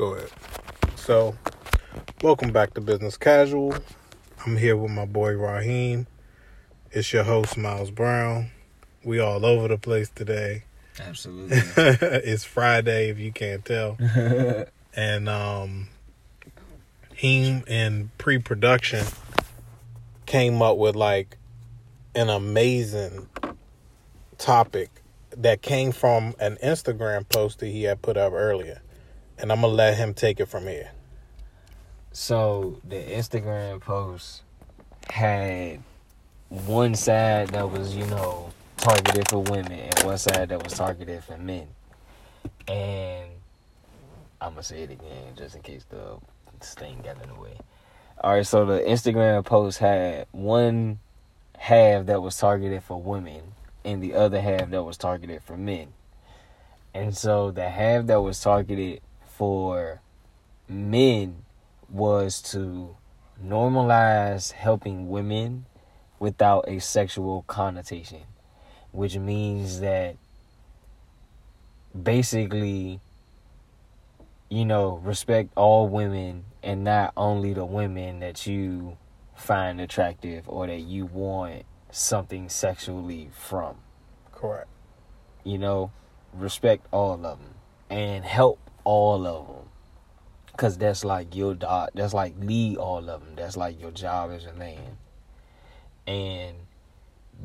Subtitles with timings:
[0.00, 0.30] Go ahead.
[0.96, 1.36] So,
[2.22, 3.74] welcome back to Business Casual.
[4.46, 6.06] I'm here with my boy Raheem.
[6.90, 8.50] It's your host Miles Brown.
[9.04, 10.64] We all over the place today.
[10.98, 11.58] Absolutely.
[11.76, 13.98] it's Friday, if you can't tell.
[14.96, 15.88] and um,
[17.14, 19.04] Heem in pre-production
[20.24, 21.36] came up with like
[22.14, 23.28] an amazing
[24.38, 25.02] topic
[25.36, 28.80] that came from an Instagram post that he had put up earlier.
[29.40, 30.90] And I'm gonna let him take it from here.
[32.12, 34.42] so the Instagram post
[35.08, 35.82] had
[36.50, 41.24] one side that was, you know, targeted for women and one side that was targeted
[41.24, 41.68] for men.
[42.68, 43.30] And
[44.42, 46.18] I'm gonna say it again just in case the
[46.60, 47.56] thing got in the way.
[48.22, 50.98] All right, so the Instagram post had one
[51.56, 53.40] half that was targeted for women
[53.86, 55.88] and the other half that was targeted for men.
[56.92, 59.00] And so the half that was targeted
[59.40, 60.02] for
[60.68, 61.34] men
[61.88, 62.94] was to
[63.42, 65.64] normalize helping women
[66.18, 68.20] without a sexual connotation,
[68.92, 70.14] which means that
[72.02, 73.00] basically,
[74.50, 78.98] you know, respect all women and not only the women that you
[79.34, 83.76] find attractive or that you want something sexually from.
[84.32, 84.68] Correct.
[85.44, 85.92] You know,
[86.34, 87.54] respect all of them
[87.88, 89.68] and help all of them.
[90.56, 91.90] Cause that's like your dot.
[91.94, 93.34] That's like lead all of them.
[93.34, 94.98] That's like your job as a man.
[96.06, 96.56] And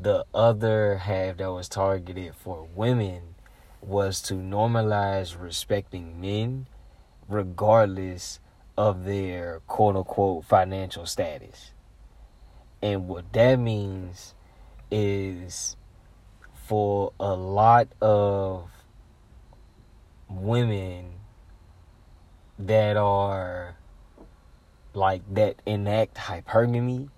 [0.00, 3.36] the other half that was targeted for women
[3.80, 6.66] was to normalize respecting men,
[7.28, 8.40] regardless
[8.76, 11.72] of their quote unquote financial status.
[12.82, 14.34] And what that means
[14.90, 15.76] is
[16.66, 18.68] for a lot of
[20.28, 21.15] women
[22.58, 23.76] that are
[24.94, 27.08] like that enact hypergamy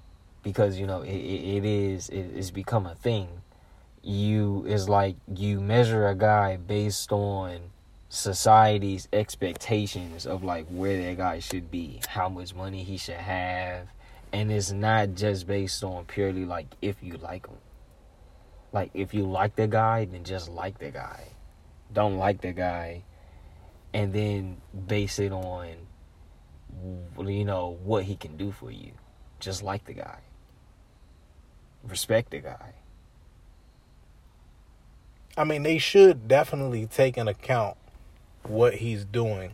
[0.43, 3.29] because you know it, it, is it, it's become a thing.
[4.03, 7.71] You is like you measure a guy based on
[8.09, 13.87] society's expectations of like where that guy should be how much money he should have
[14.33, 17.57] and it's not just based on purely like if you like him.
[18.73, 21.25] Like if you like the guy then just like the guy.
[21.93, 23.03] Don't like the guy
[23.93, 25.75] and then base it on
[27.19, 28.93] you know what he can do for you
[29.41, 30.19] just like the guy
[31.85, 32.73] respect the guy
[35.37, 37.77] I mean, they should definitely take into account
[38.43, 39.53] what he's doing.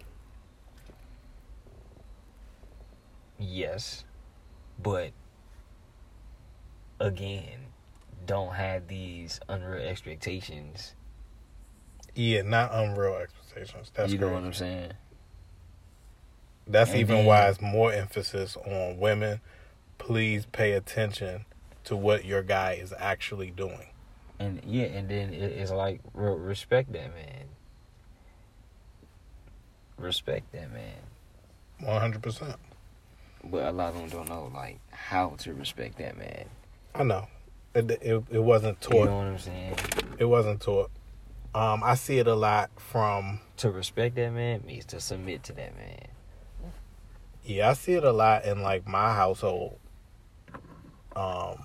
[3.38, 4.04] yes
[4.82, 5.10] but
[7.00, 7.66] again
[8.24, 10.94] don't have these unreal expectations
[12.14, 13.43] Yeah, not unreal expectations.
[13.54, 14.34] That's you know crazy.
[14.34, 14.92] what i'm saying
[16.66, 19.40] That's And even then- why it's more emphasis on women.
[19.98, 21.44] Please pay attention
[21.84, 23.88] to what your guy is actually doing.
[24.38, 27.44] and yeah and then it, it's like respect that man
[29.96, 30.94] respect that man
[31.80, 32.56] One hundred percent.
[33.44, 36.46] but a lot of them don't know like how to respect that man
[36.94, 37.26] I know.
[37.74, 38.94] It, it it wasn't taught.
[38.94, 39.76] you know what i'm saying
[40.18, 40.90] It wasn't taught.
[41.54, 43.40] Um, I see it a lot from.
[43.58, 46.08] to respect that man means to submit to that man
[47.44, 49.78] Yeah, I see it a lot in like my household.
[51.14, 51.58] Um,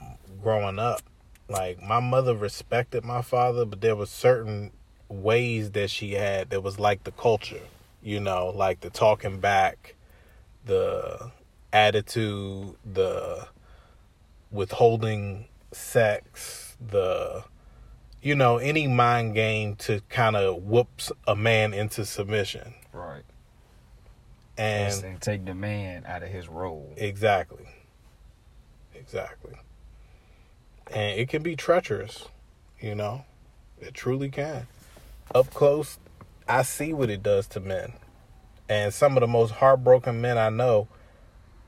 [0.44, 1.02] growing up,
[1.48, 4.72] like my mother respected my father, but there was certain
[5.08, 7.62] ways that she had that was like the culture,
[8.04, 9.96] you know, like the talking back,
[10.66, 11.32] the
[11.74, 13.48] attitude, the
[14.52, 17.44] withholding sex, the
[18.22, 22.74] you know, any mind game to kind of whoops a man into submission.
[22.92, 23.24] right
[24.58, 27.66] And and take the man out of his role Exactly.
[28.94, 29.54] Exactly.
[30.92, 32.28] And it can be treacherous,
[32.80, 33.26] you know?
[33.80, 34.68] It truly can.
[35.34, 36.00] Up close,
[36.48, 37.94] I see what it does to men.
[38.68, 40.88] And some of the most heartbroken men I know,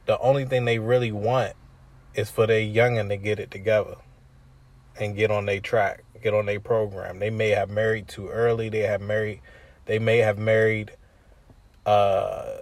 [0.07, 1.53] the only thing they really want
[2.13, 3.95] is for their youngin' to get it together
[4.99, 7.19] and get on their track, get on their program.
[7.19, 8.69] They may have married too early.
[8.69, 9.41] They have married.
[9.85, 10.91] They may have married
[11.85, 12.57] uh,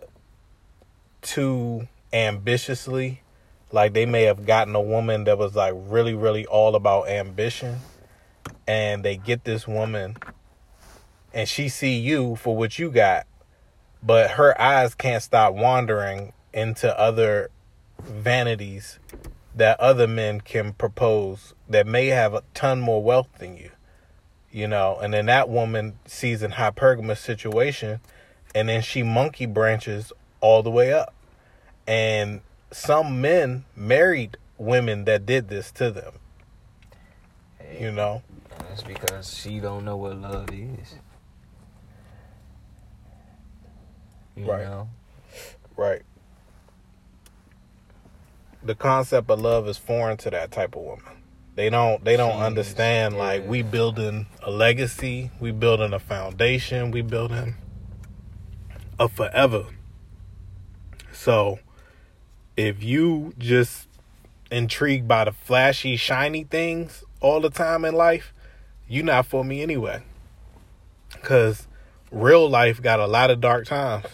[1.21, 3.21] too ambitiously.
[3.71, 7.77] Like they may have gotten a woman that was like really, really all about ambition,
[8.67, 10.17] and they get this woman,
[11.33, 13.27] and she see you for what you got,
[14.01, 17.51] but her eyes can't stop wandering into other
[18.01, 18.97] vanities
[19.55, 23.71] that other men can propose that may have a ton more wealth than you
[24.51, 27.99] you know and then that woman sees an hypergamous situation
[28.55, 30.11] and then she monkey branches
[30.41, 31.13] all the way up.
[31.87, 32.41] And
[32.71, 36.13] some men married women that did this to them.
[37.59, 38.23] Hey, You know,
[38.67, 40.95] That's because she don't know what love is.
[44.35, 44.65] You Right.
[44.65, 44.89] know?
[45.75, 46.01] right?
[48.61, 51.23] The concept of love is foreign to that type of woman.
[51.55, 56.91] They don't they don't Jeez, understand like we building a legacy, we building a foundation,
[56.91, 57.55] we building
[58.99, 59.65] a forever.
[61.11, 61.59] So
[62.55, 63.87] if you just
[64.51, 68.33] intrigued by the flashy, shiny things all the time in life,
[68.87, 70.03] you not for me anyway.
[71.21, 71.67] Cause
[72.11, 74.05] real life got a lot of dark times.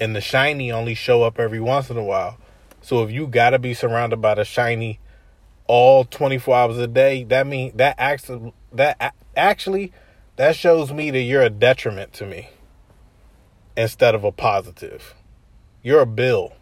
[0.00, 2.36] And the shiny only show up every once in a while.
[2.82, 5.00] So if you gotta be surrounded by the shiny
[5.66, 9.92] all 24 hours a day, that mean that actually that actually
[10.36, 12.50] that shows me that you're a detriment to me
[13.76, 15.14] instead of a positive.
[15.82, 16.52] You're a bill.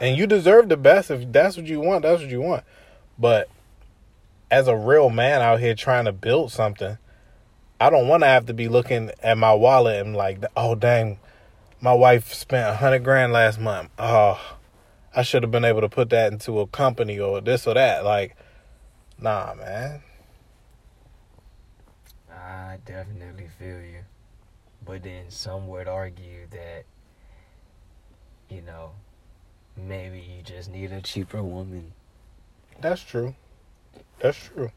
[0.00, 2.64] And you deserve the best if that's what you want, that's what you want.
[3.18, 3.48] But
[4.50, 6.98] as a real man out here trying to build something,
[7.80, 11.18] I don't want to have to be looking at my wallet and like, oh dang,
[11.84, 13.90] my wife spent a hundred grand last month.
[13.98, 14.40] Oh,
[15.14, 18.06] I should have been able to put that into a company or this or that.
[18.06, 18.38] Like,
[19.20, 20.00] nah, man.
[22.32, 23.98] I definitely feel you.
[24.86, 26.84] But then some would argue that,
[28.48, 28.92] you know,
[29.76, 31.92] maybe you just need a cheaper woman.
[32.80, 33.34] That's true.
[34.20, 34.72] That's true.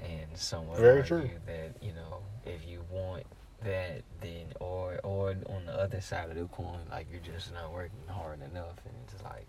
[0.00, 1.30] And some would Very argue true.
[1.46, 3.21] that, you know, if you want
[3.64, 7.72] that then or or on the other side of the coin, like you're just not
[7.72, 9.46] working hard enough and it's like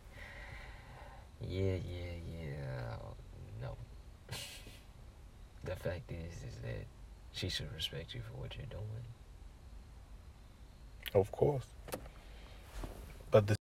[1.42, 2.95] Yeah, yeah, yeah.
[3.62, 3.75] No.
[5.63, 6.86] the fact is is that
[7.33, 9.06] she should respect you for what you're doing.
[11.13, 11.65] Of course.
[13.31, 13.56] But the